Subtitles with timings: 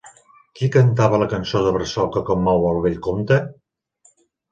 [0.59, 3.39] Qui cantava la cançó de bressol que commou al vell comte?